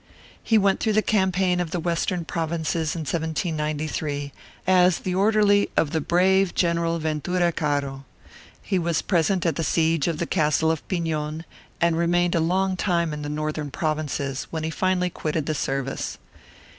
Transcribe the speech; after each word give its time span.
He 0.43 0.57
went 0.57 0.79
through 0.79 0.93
the 0.93 1.03
campaign 1.03 1.59
of 1.59 1.69
the 1.69 1.79
Western 1.79 2.25
Provinces 2.25 2.95
in 2.95 3.01
1793, 3.01 4.31
as 4.65 4.97
the 4.97 5.13
orderly 5.13 5.69
of 5.77 5.91
the 5.91 6.01
brave 6.01 6.55
General 6.55 6.97
Ventura 6.97 7.51
Caro; 7.51 8.03
he 8.63 8.79
was 8.79 9.03
present 9.03 9.45
at 9.45 9.57
the 9.57 9.63
siege 9.63 10.07
of 10.07 10.17
the 10.17 10.25
Castle 10.25 10.71
of 10.71 10.81
Piñon, 10.87 11.43
and 11.79 11.99
remained 11.99 12.33
a 12.33 12.39
long 12.39 12.75
time 12.75 13.13
in 13.13 13.21
the 13.21 13.29
Northern 13.29 13.69
Provinces, 13.69 14.47
when 14.49 14.63
he 14.63 14.71
finally 14.71 15.11
quitted 15.11 15.45
the 15.45 15.53
service. 15.53 16.17